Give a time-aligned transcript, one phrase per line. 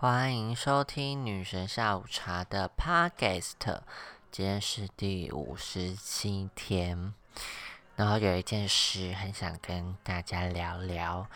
[0.00, 3.80] 欢迎收听女神下午茶的 Podcast，
[4.30, 7.12] 今天是第五十七天，
[7.96, 11.26] 然后有一件事很想跟大家聊聊。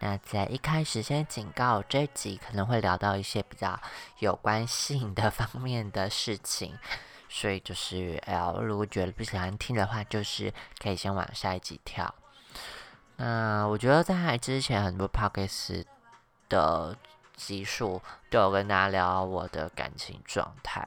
[0.00, 3.80] 那在一开始先警告，这集可能会聊到一些比较
[4.18, 6.76] 有关性的方面的事情，
[7.30, 12.12] 所以就是 L，，如果觉得不喜欢听的话，就是可以先往下一集跳。
[13.14, 15.84] 那我觉得在之前很多 Podcast
[16.48, 16.96] 的
[17.38, 20.84] 集数都有跟大家聊我的感情状态，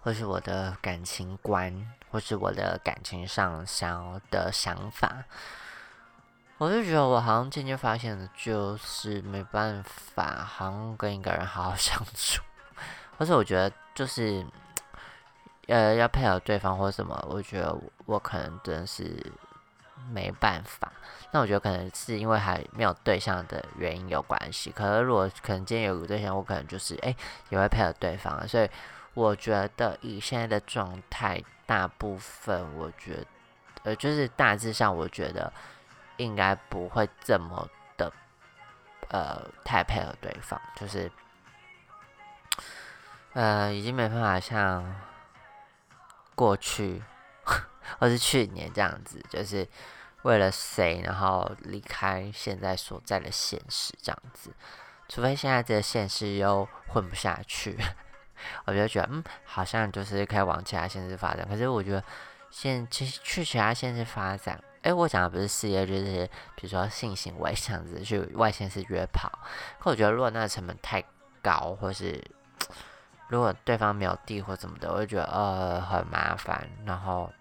[0.00, 5.24] 或是我的感情观，或是我的感情上想要的想法。
[6.56, 12.40] 我就觉得我好像渐渐发现的，就是没办法，好像跟一个人好好 相处，
[13.18, 14.46] 或者我觉得就是
[15.66, 17.76] 呃要配合对方或什么，我觉得
[18.06, 19.32] 我可能真的是
[20.10, 20.92] 没办法。
[21.30, 24.70] 那我觉得可能是因为还没有对象的原因有关系。
[24.70, 27.14] 可是如果可能今天有个对象，我可能就是哎
[27.48, 28.46] 也会配合对方。
[28.46, 28.68] 所以
[29.14, 33.26] 我觉得以现在的状态，大部分我觉得
[33.84, 35.52] 呃就是大致上我觉得。
[36.16, 38.12] 应该不会这么的，
[39.08, 41.10] 呃，太配合对方，就是，
[43.32, 44.94] 呃，已经没办法像
[46.36, 47.02] 过去
[47.98, 49.66] 或是去年这样子，就是
[50.22, 54.50] 为了谁，然后离开现在所在的现实这样子。
[55.08, 57.76] 除非现在这个现实又混不下去，
[58.64, 61.46] 我就觉得，嗯，好像就是可以往其他现实发展。
[61.46, 62.02] 可是我觉得，
[62.50, 64.58] 现其实去其他现实发展。
[64.82, 69.30] 哎，我讲的不是事业，就是比如说性行为这样子去外线是约炮。
[69.78, 71.02] 可我觉得如果那个成本太
[71.42, 72.22] 高，或是
[73.28, 76.68] 如果对方没有地或什么的，我就觉得呃很麻烦。
[76.84, 77.32] 然后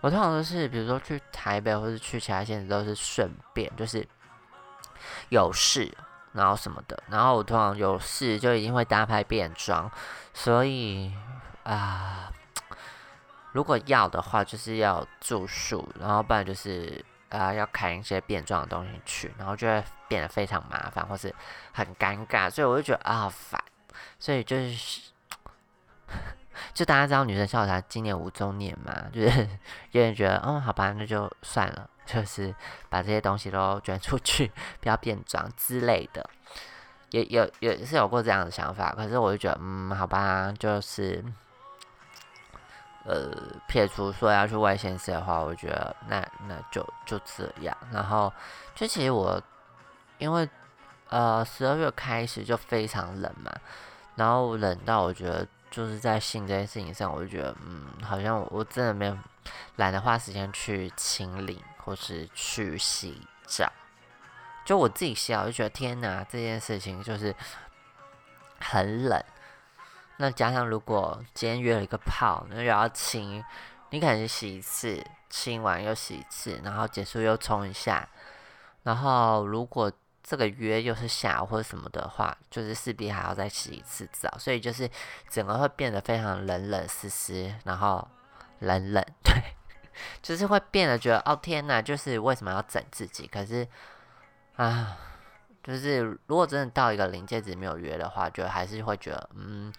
[0.00, 4.06] 我通常都是比如说去台北或者去其他县市都是顺便，就是
[5.28, 5.92] 有事
[6.32, 7.02] 然后什么的。
[7.08, 9.90] 然后我通常有事就一定会搭配便装，
[10.34, 11.12] 所以
[11.64, 12.32] 啊。
[13.52, 21.34] 如果要的话，就是要住宿，然后不然就是啊要开一些变装的东西去，然后就会变得非常麻烦，或是
[21.72, 23.60] 很尴尬，所以我就觉得啊烦，
[24.18, 25.00] 所以就是
[26.74, 29.48] 就大家知道女生校茶今年五周年嘛，就是
[29.92, 32.54] 有人觉得哦好吧，那就算了，就是
[32.88, 34.50] 把这些东西都捐出去，
[34.80, 36.28] 不要变装之类的，
[37.10, 41.24] 也有也是有过这样的想法，可是我就觉得嗯好吧，就是。
[43.02, 43.30] 呃，
[43.66, 47.74] 撇除说要去外县市的话，我觉得那那就就这样。
[47.90, 48.30] 然后，
[48.74, 49.42] 就其实我
[50.18, 50.46] 因为
[51.10, 53.52] 呃十二月开始就非常冷嘛，
[54.16, 59.16] 然后冷到我觉得就是在性这件事情上，我就觉得嗯，好像我真的没有
[59.76, 63.70] 懒得花时间去清理或是去洗澡。
[64.64, 67.34] 就我自己洗，我就觉得天哪，这件事情就是
[68.60, 69.20] 很冷。
[70.18, 73.42] 那加上，如果今天约了一个泡，那又要亲，
[73.88, 78.06] 你可能洗一次，亲完又洗一次，然后结束又冲一下，
[78.82, 79.90] 然后如果
[80.22, 84.88] 这个约又是下或者什么的话，就是势必还要再洗一次澡，所以就是
[85.28, 88.06] 整个会变得非常冷冷湿湿，然后
[88.60, 89.34] 冷冷， 对，
[90.22, 93.26] 就是会变得觉得哦天哪，就是为什么要整自己？
[93.26, 93.66] 可是
[94.56, 94.96] 啊，
[95.62, 99.72] 就是如果真的到一个临界值没有约的话，就还是会觉得嗯。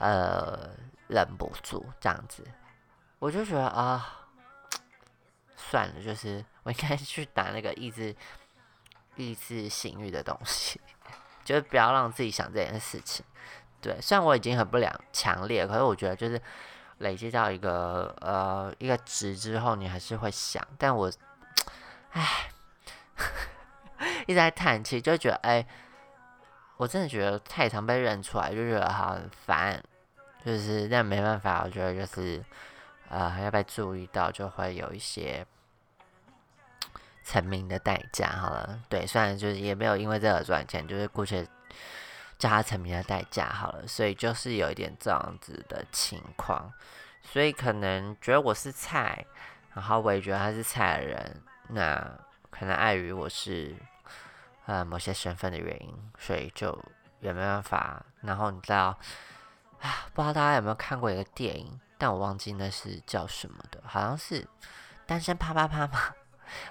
[0.00, 0.70] 呃，
[1.08, 2.44] 忍不住这样子，
[3.18, 4.28] 我就觉得啊，
[5.56, 8.14] 算了，就是我应该去打那个抑制
[9.18, 10.80] 抑制性欲的东西，
[11.44, 13.22] 就是不要让自己想这件事情。
[13.82, 16.40] 对，虽然我已经很不良强烈，可是我觉得就是
[16.98, 20.66] 累积到一个呃一个值之后，你还是会想。
[20.78, 21.12] 但我，
[22.12, 22.48] 唉，
[24.26, 25.66] 一直在叹气，就觉得哎。
[26.78, 29.82] 我真的觉得太常被认出来，就觉得很烦。
[30.44, 32.40] 就是但没办法，我觉得就是，
[33.08, 35.44] 呃，要被注意到，就会有一些
[37.28, 38.28] 成名的代价。
[38.30, 41.46] 好了，对，虽然就是也没有因为这个赚钱，就是姑且
[42.38, 43.86] 叫他成名的代价好了。
[43.86, 46.72] 所以就是有一点这样子的情况，
[47.22, 49.24] 所以可能觉得我是菜，
[49.74, 52.18] 然后我也觉得他是菜的人，那
[52.50, 53.76] 可能碍于我是。
[54.68, 56.78] 呃，某些身份的原因，所以就
[57.20, 58.04] 也没办法。
[58.20, 58.98] 然后你知道，
[59.80, 64.42] 啊，不知道大家有没有看过一个电影，但我忘记那是叫什么的，好像是
[65.06, 65.98] 《单身啪啪啪》吗。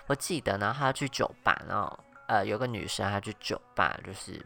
[0.08, 4.46] 我记得，呢他去酒吧，然后呃，有个女生她去酒吧，就是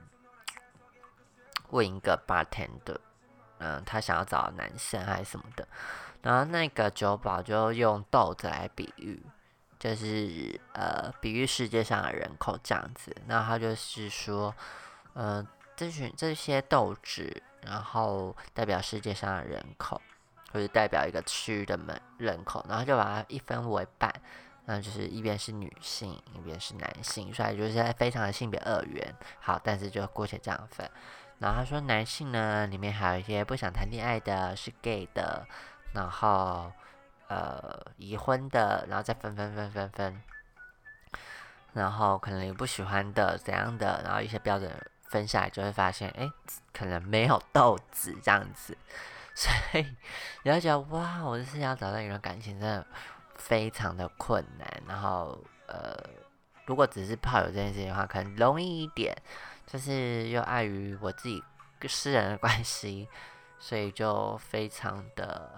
[1.69, 2.97] 问一个 bartender，
[3.59, 5.67] 嗯，她想要找男生还是什么的，
[6.21, 9.21] 然后那个酒保就用豆子来比喻。
[9.79, 14.53] 就是呃，比喻世界上的人口这样子，那他就是说，
[15.13, 15.43] 呃，
[15.75, 19.99] 这群这些豆子，然后代表世界上的人口，
[20.53, 24.13] 或者代表一个区域的门人口，然后就把它一分为半，
[24.65, 29.15] 那就是一边是女性，一边是男性，所以就是非常的性别二元。
[29.39, 30.89] 好，但是就姑且这样分。
[31.39, 35.45] 然后他说男性呢，里面还有一些不想谈恋爱的，是 gay 的，
[35.93, 36.71] 然后
[37.27, 40.21] 呃已婚的，然后再分分分分分。
[41.73, 44.69] 然后可能有不喜欢的怎样的，然后一些标准
[45.03, 46.29] 分下来，就会发现，哎，
[46.73, 48.77] 可能没有豆子这样子，
[49.33, 49.83] 所以
[50.43, 52.85] 你要觉得，哇，我就是要找到一段感情，真的
[53.41, 54.83] 非常的困难。
[54.87, 55.95] 然后，呃，
[56.65, 59.15] 如果只是炮友这件事情的话，可能容易一点，
[59.65, 61.43] 就是又碍于我自己
[61.87, 63.07] 私人的关系，
[63.59, 65.51] 所以就非常的，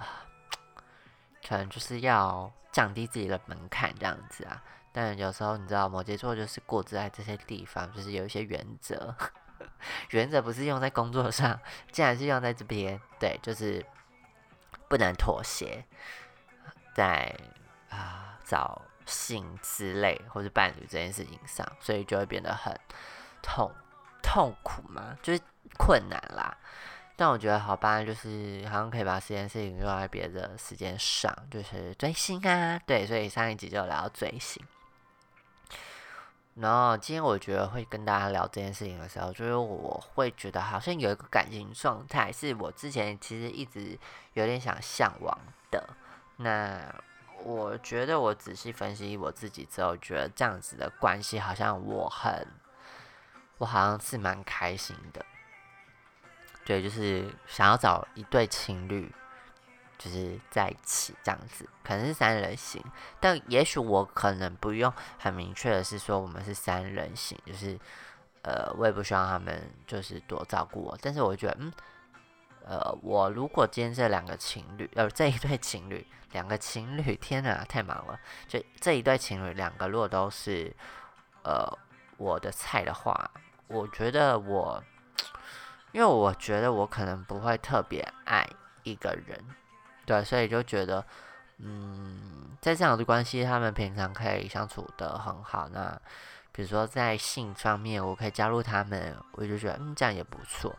[1.47, 4.63] 可能就是要降低自己的门槛这样子啊。
[4.91, 9.15] 但有时候你知道，摩羯座就是固执在这些地方，就是有一些原则。
[10.11, 11.59] 原则不是用在工作上，
[11.91, 12.99] 竟然是用在这边。
[13.19, 13.83] 对，就是
[14.87, 15.83] 不能妥协，
[16.93, 17.33] 在
[17.93, 22.77] 啊找性之类或者伴侣这件事情上，所以就会变得很
[23.41, 23.71] 痛
[24.21, 25.41] 痛苦嘛，就是
[25.77, 26.57] 困难啦。
[27.15, 32.79] 但我觉得好吧，就是好像可以把这件事情用在别的时间上，就是追星啊。
[32.87, 34.65] 对，所以上一集就聊到追星。
[36.55, 43.97] 然后今天我觉得会跟大家聊这件事情的时候，就是我会觉得好像有一个感情状态，是我之前其实一直
[44.33, 45.37] 有点想向往
[45.71, 45.87] 的。
[46.37, 46.93] 那
[47.43, 52.47] 我觉得我仔细分析我自己之后，觉得这样子的关系好像我很，
[53.57, 55.25] 我好像是蛮开心的。
[56.65, 59.11] 对，就是想要找一对情侣。
[59.95, 62.83] 就是在一起这样子，可能是三人行，
[63.21, 67.79] 但也许我可能不用很明确的是说我们是三人行，就是
[68.41, 71.71] 呃，我也不希望他们就是多照顾我，但是我觉得，嗯，
[72.65, 80.73] 呃，我如果今天这两个情侣，呃，这一对情侣，两个情侣，天哪，太忙了，就这一对情侣，两个如果都是
[81.43, 81.67] 呃
[82.17, 83.29] 我的菜的话，
[83.67, 84.81] 我觉得我，
[85.91, 88.47] 因为我觉得我可能不会特别爱
[88.83, 89.37] 一个人。
[90.05, 91.05] 对，所以就觉得，
[91.57, 95.67] 嗯，在这样的关系，他们平常可以相处的很好。
[95.69, 95.99] 那
[96.51, 100.73] 比如说在性方面，我可以加入他们，我就觉得，嗯，这样也不错。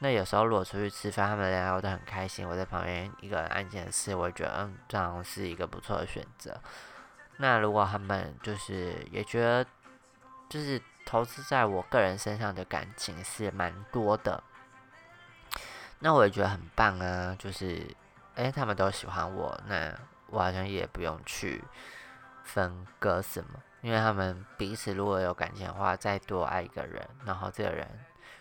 [0.00, 6.60] 那有时候如果出去吃饭，他们聊得很开心，我在旁边一个人安静的吃，我觉得，嗯，这样是一个不错的选择。
[7.36, 9.64] 那如果他们就是也觉得，
[10.48, 14.42] 就是投资在我个人身上的感情是蛮多的，
[16.00, 17.96] 那我也觉得很棒啊，就是。
[18.36, 19.92] 哎，他们都喜欢我，那
[20.28, 21.62] 我好像也不用去
[22.42, 27.86] 分割什么，因为他们彼此如果有感情的话，再多爱一个人，然后这个人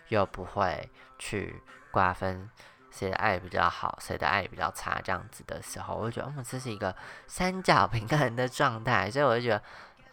[0.10, 1.62] 又不会去
[1.92, 2.50] 瓜分
[2.92, 6.96] 谁的爱比较好，谁的爱比较差，这样子的时候，我就觉得，嗯，这是一个
[7.28, 9.64] 三角平衡的状态，所以我就觉得，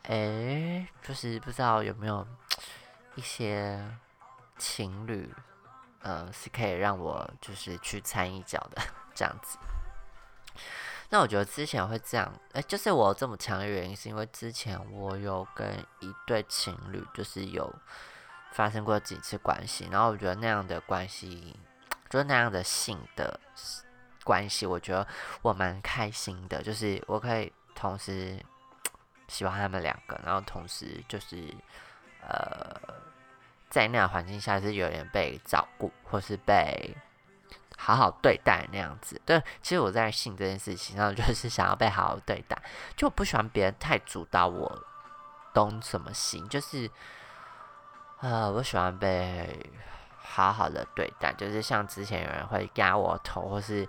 [0.04, 2.26] 哎，就是不知道有没有
[3.14, 3.82] 一些
[4.58, 5.34] 情侣，
[6.00, 8.82] 呃，是可以让我就是去掺一脚的
[9.14, 9.58] 这样子。
[11.08, 17.72] 那我觉得之前会这样，哎，就是我这么强的原因，是因为之前我有跟一对情侣，就是有
[18.56, 21.54] 发生过几次关系，然后我觉得那样的关系，
[22.08, 23.38] 就是那样的性的
[24.24, 25.06] 关系，我觉得
[25.42, 28.42] 我蛮开心的，就是我可以同时
[29.28, 31.54] 喜欢他们两个，然后同时就是
[32.22, 32.80] 呃，
[33.68, 36.96] 在那样环境下是有点被照顾，或是被。
[37.78, 42.56] 好好对待那样子，对，其实我在性这件事情上，就是 想要被好好对待，
[42.96, 44.82] 就我不喜欢别人太主导我
[45.52, 46.90] 懂什么心，就是，
[48.20, 49.70] 呃，我喜欢被
[50.18, 53.88] 好好的对待，就是像之前有人会压我头，或是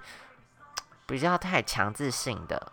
[1.05, 2.71] 比较太强制性的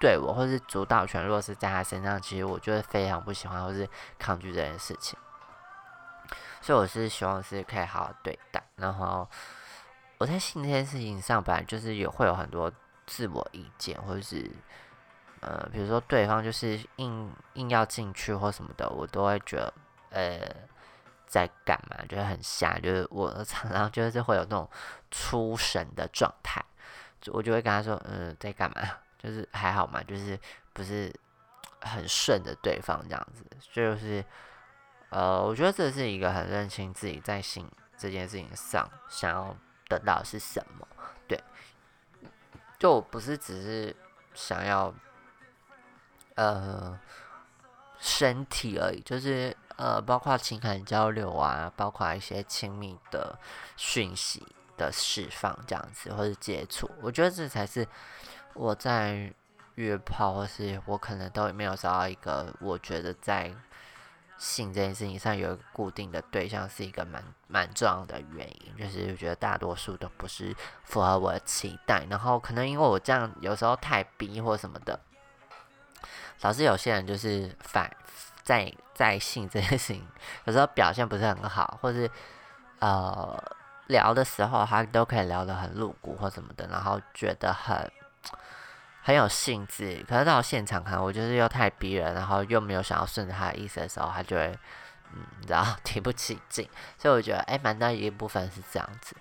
[0.00, 5.18] 对我，或是主导权若是在他身上，其实我就会非常不喜欢或是抗拒这件事情，
[6.60, 9.28] 所以我是希望是可以好好对待，然后。
[10.18, 12.70] 我在性这件事情上，本来就是有会有很多
[13.08, 14.48] 自我意见，或者是
[15.40, 19.74] 呃，比如说对方就是硬硬要进去或什么的，我都会觉得
[20.10, 20.38] 呃
[21.32, 24.68] 在干嘛，就是很瞎，就是我 常常就是会有那种
[25.10, 26.62] 出神的状态，
[27.28, 28.82] 我就会跟他说，嗯，在干嘛？
[29.18, 30.38] 就是还好嘛，就是
[30.74, 31.10] 不是
[31.80, 34.22] 很顺着对方这样子，就是
[35.08, 39.56] 呃，我觉得这是一个很认清自己在性这件事情上想要。
[39.88, 40.88] 得到是什么？
[41.28, 41.38] 对，
[42.78, 43.94] 就不是只是
[44.32, 44.94] 想要
[46.34, 46.98] 呃
[47.98, 53.38] 身体而已，就是呃，包括情感交流啊，包括一些亲密的
[53.76, 57.86] 讯息的释放这样子，或者接触，我觉得这才是
[58.54, 59.32] 我在
[59.76, 63.54] 约炮，或是我可能都没有找到一个我觉得在
[64.36, 68.76] 性这件事情上有一个固定的对象，是一个蛮蛮重要的原因。
[68.76, 75.00] 就是我觉得大多数都不是符合我的期待，然后可能因为我这样有时候太逼或什么的，
[76.40, 77.90] 导致有些人就是反。
[78.42, 80.06] 在在性这件事情，
[80.44, 82.10] 有时候表现不是很好，或是
[82.80, 83.42] 呃
[83.86, 87.90] 聊的时候，他都可以聊得很露骨或什么的，然后觉得很
[89.02, 90.04] 很有兴致。
[90.08, 94.58] 可是到现场看，我就是又太逼人，然后又没有想要顺着他的意思的时候，他就会
[95.12, 96.68] 嗯，然后 提不起劲。
[96.98, 99.16] 所以我觉得，哎，蛮大一部分是这样子。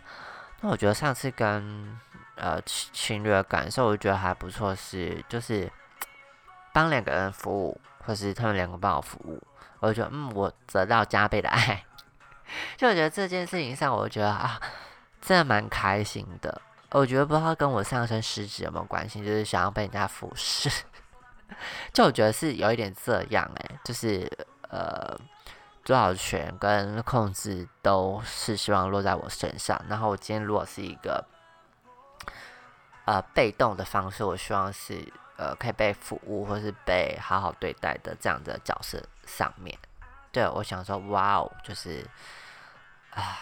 [0.61, 1.99] 那我觉得上次跟
[2.35, 5.71] 呃情侣的感受，我觉得还不错，是就是
[6.71, 7.79] 帮两个人服务。
[8.05, 9.41] 或是他们两个帮我服务，
[9.79, 11.85] 我就觉得嗯，我得到加倍的爱。
[12.75, 14.59] 就我觉得这件事情上，我觉得啊，
[15.21, 16.61] 真的蛮开心的。
[16.91, 20.69] 我觉得不知道跟我上身失职有没有关系，就是想要被人家服侍。
[21.93, 24.29] 就我觉得是有一点这样哎，就是
[24.69, 25.17] 呃，
[25.83, 29.81] 主导权跟控制都是希望落在我身上。
[29.87, 31.25] 然后我今天如果是一个
[33.05, 35.11] 呃被动的方式，我希望是。
[35.41, 39.75] 呃，可以被服务或是被好好对待的这样的角色上面，
[40.31, 42.05] 对我想说，哇哦，就是
[43.09, 43.39] 啊，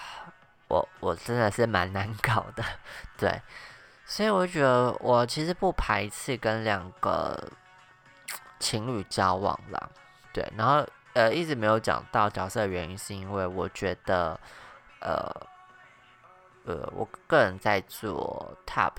[0.69, 2.63] 我我真的是蛮难搞的，
[3.19, 3.41] 对，
[4.05, 7.51] 所以我觉得我其实不排斥跟两个
[8.61, 9.89] 情侣交往啦，
[10.31, 14.39] 对，然后呃一直没有讲到角色的原因，是因为我觉得
[15.01, 15.29] 呃
[16.63, 18.93] 呃，我个人在做 top。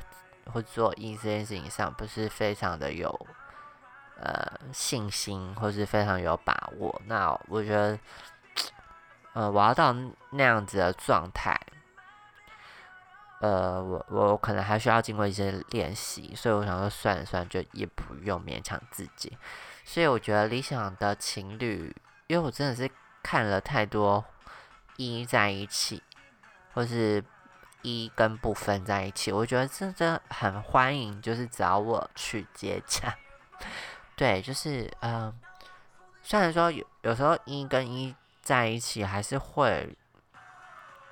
[0.47, 3.09] 或做一这件事情上，不是非常的有
[4.17, 7.01] 呃信心，或是非常有把握。
[7.07, 7.99] 那我觉得，
[9.33, 9.95] 呃，我要到
[10.31, 11.59] 那样子的状态，
[13.41, 16.35] 呃，我我可能还需要经过一些练习。
[16.35, 19.39] 所以我想说，算了算了，就也不用勉强自己。
[19.85, 21.95] 所以我觉得理想的情侣，
[22.27, 22.91] 因为我真的是
[23.23, 24.25] 看了太多
[24.97, 26.03] 一在一起，
[26.75, 27.25] 或是。
[27.83, 33.15] 一跟不分在一起，我觉得真的很欢迎，就是找我去接洽。
[34.17, 35.33] 对，就是嗯，
[36.23, 39.97] 虽然说有有时候一跟一在一起，还是会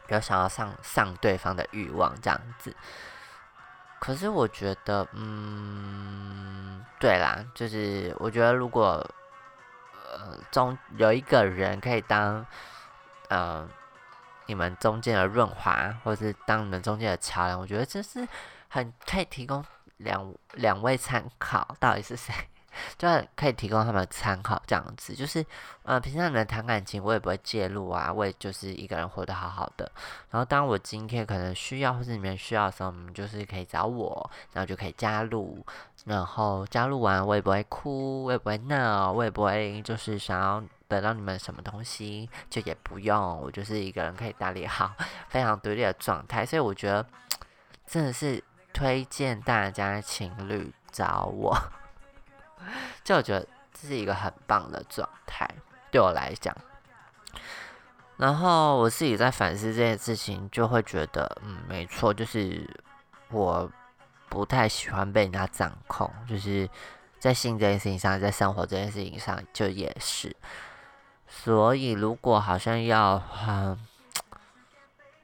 [0.08, 2.74] 有想要上上对方的欲望这样子。
[3.98, 9.04] 可是我觉得，嗯，对啦，就是我觉得如果
[10.12, 12.44] 呃中有一个人可以当
[13.28, 13.68] 嗯。
[14.48, 18.26] 你们中间的润滑，或者是当你们中间的桥梁，我觉得这是
[18.68, 19.62] 很可以提供
[19.98, 22.34] 两两位参考，到底是谁，
[22.96, 25.14] 就是可以提供他们的参考这样子。
[25.14, 25.44] 就是
[25.82, 29.90] 呃，平常你们谈感情，我也不会介入啊，我也就是一个人活得好好的。
[30.30, 35.62] 然后当我今天可能需要，或是你们需要的时候，你们就是可以找我，然后就可以加入。
[36.06, 40.62] 然后加入完，我也不会哭，我也不会闹，我也不会就是想要。
[40.88, 44.94] 得到你们什么东西就也不用，我就是一个人可以打理好，
[45.28, 47.06] 非常独立的状态，所以我觉得
[47.86, 48.42] 真的是
[48.72, 51.54] 推荐大家情侣找我，
[53.04, 55.46] 就我觉得这是一个很棒的状态，
[55.90, 56.56] 对我来讲。
[58.16, 62.66] 然后我自己在反思这件事情，就会觉得，嗯，没错，就是
[63.30, 63.70] 我
[64.30, 66.68] 不太喜欢被人家掌控，就是
[67.20, 70.34] 在性这件事情上，在生活这件事情上，就也是。
[71.28, 73.22] 所以，如果好像要，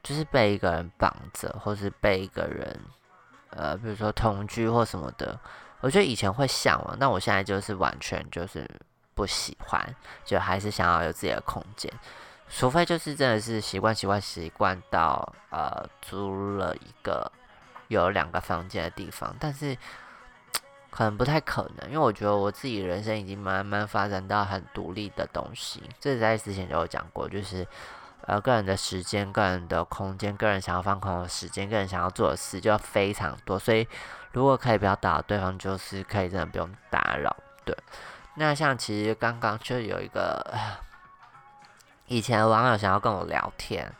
[0.03, 2.79] 就是被一个人绑着，或是被一个人，
[3.49, 5.37] 呃，比如说同居或什么的，
[5.81, 8.69] 我觉得以前会向往，但我现在就是完全就是
[9.15, 11.91] 不喜欢，就还是想要有自己的空间，
[12.49, 17.31] 除非就是真的是习惯习惯习惯到，呃，租了一个
[17.87, 19.75] 有两个房间的地方，但是。
[20.95, 25.83] 可能不太可能，因为我觉得我自己人生已经慢慢发展到很独立的东西。
[25.99, 27.67] 这在之前就有讲过，就是
[28.21, 33.59] 呃个人的时间、个人的空间、个人想要放空的时间、个人想要做的事就非常多。
[33.59, 33.85] 所以
[34.31, 37.35] 如果可以不要打扰对方，就是可以真的不用打扰。
[37.65, 37.77] 对，
[38.35, 40.41] 那像其实刚刚就有一个
[42.07, 43.91] 以前网友想要跟我聊天。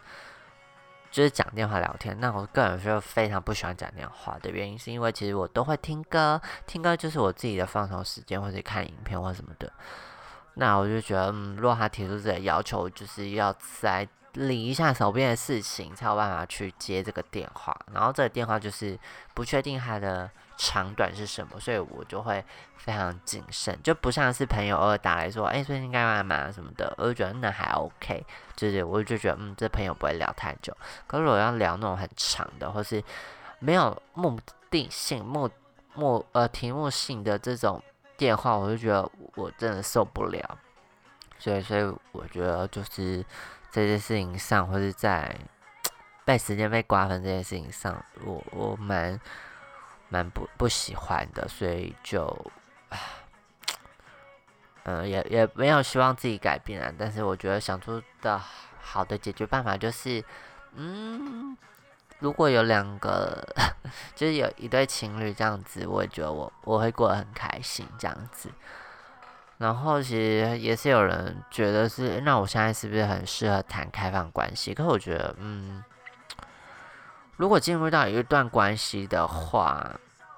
[1.15, 9.72] 就是讲电话聊天，那我个人是非常不喜欢讲电话的原因，是因为其实我都会听歌，听歌就是我自己的放松时间，或者看影片或什么的。
[10.55, 17.74] 那我就觉得，嗯，如果他提出这个要求，就是要再理一下手边的事情，才有办法去接这个电话。
[17.93, 19.00] 然后这个电话就是
[19.34, 22.43] 不确定他的长短是什么，所以我就会
[22.77, 30.75] 非常谨慎，就不像是朋友偶尔打来说，哎，最近干嘛嘛什么的，我就觉得那还 OK，就是我就觉得，嗯，这朋友不会聊太久。
[31.07, 33.03] 可是如果要聊那种很长的，或是
[33.59, 35.50] 没有目的性、目
[35.93, 37.81] 目呃题目性的这种
[38.17, 40.57] 电话，我就觉得我真的受不了。
[41.38, 43.24] 所以，所以我觉得就是
[43.69, 45.35] 这件事情上，或是在
[46.24, 49.19] 被时间被瓜分这件事情上，我我蛮
[50.15, 52.25] 蛮不不喜欢的，所以就，
[54.84, 56.89] 嗯，也也没有希望自己改变啊。
[56.98, 58.41] 但是我觉得想出的
[58.79, 60.24] 好的解决办法就是，
[60.75, 61.57] 嗯，
[62.19, 63.45] 如果有两个，
[64.15, 68.50] 就是有一对情侣这样子，我也觉得我我会过得很开心这样子。
[69.57, 74.74] 然后其实也是有人觉得是，那我现在是不是很适合谈开放关系？
[74.74, 75.84] 可我觉得，嗯，
[77.36, 79.91] 如果进入到一段关系的话，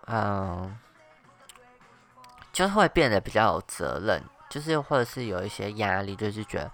[0.07, 0.77] 嗯，
[2.51, 6.71] 就会变得比较有责任，就是或者是有一些压力，就是觉得，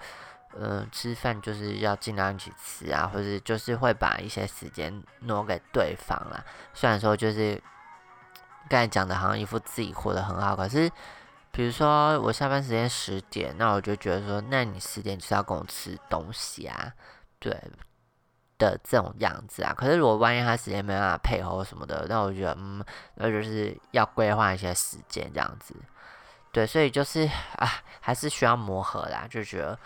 [0.60, 6.44] 嗯，吃饭就是要尽量一起吃啊，或者就是会把一些时间挪给对方啦。
[6.74, 7.62] 虽然说就是
[8.70, 10.92] 刚才讲的，好像一副自己活得很好，可是。
[11.56, 16.92] 比如说我下班时间十点，那我就觉得说，那你十点就是要跟我吃东西啊，
[17.38, 17.56] 对
[18.58, 19.74] 的这种样子啊。
[19.76, 22.84] 可是如果万一他时间没办法配合什么的，那我觉得嗯，
[23.16, 25.76] 那就是要规划一些时间这样子。
[26.52, 27.68] 对，所以就是啊，
[28.00, 29.26] 还是需要磨合啦。
[29.30, 29.78] 就觉得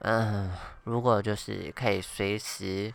[0.00, 0.52] 嗯，
[0.84, 2.92] 如果就是可以随时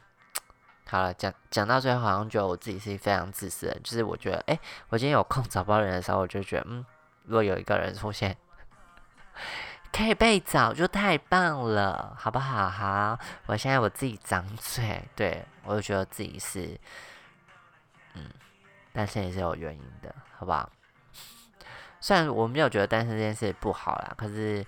[0.88, 6.86] 好了，讲讲到最后，好像觉得我自己是非常自私的，就是我觉得哎，我今天有空找不到人的时候，我就觉得嗯。
[7.24, 8.36] 如果有一个人出现，
[9.92, 12.70] 可以被找就太棒了，好不好？
[12.70, 16.80] 好，我现在我自己张嘴，对我就觉得自己是，
[18.14, 18.30] 嗯，
[18.94, 20.70] 单身也是有原因的，好不好？
[22.00, 24.66] 虽然我没有觉得单身这件事不好啦，可是，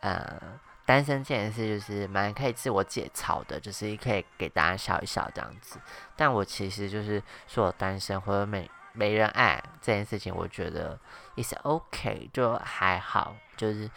[0.00, 0.40] 呃，
[0.84, 5.78] 单身这件事就是蛮可以自我解嘲的，就是可以给大家笑一笑这样子。
[6.16, 8.70] 但我其实就是说我单身或者没。
[8.96, 10.96] 没人爱这件事情，我觉得
[11.34, 13.34] 也是 OK，就还好。
[13.56, 13.90] 就是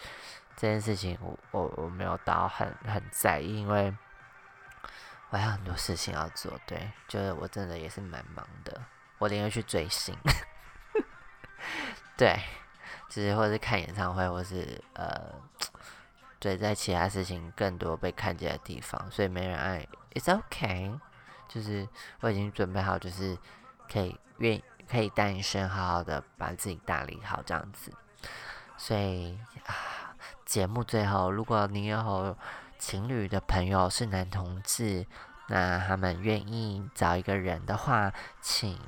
[0.60, 3.96] 这件事情，我我我没有到很很在意，因为
[5.30, 6.52] 我还有很多事情要做。
[6.66, 8.82] 对，就是我真的也是蛮忙的，
[9.18, 10.16] 我宁愿去追星。
[12.18, 12.36] 对，
[13.08, 15.32] 就是或者是看演唱会，或是呃，
[16.40, 20.98] 对，在其他事情更多被看见的地方，所以没人爱，It's OK。
[21.46, 23.38] 就是我已经准备好，就是
[23.88, 24.64] 可以愿意。
[24.90, 27.92] 可以单身，好好的把自己打理好，这样子。
[28.78, 30.07] 所以啊，
[30.48, 32.34] 节目最后，如果你有
[32.78, 35.04] 情侣的朋友是男同志，
[35.48, 38.78] 那他们愿意找一个人的话，请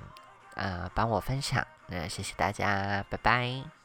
[0.54, 1.66] 呃帮我分享。
[1.88, 3.79] 那谢谢大家，拜拜。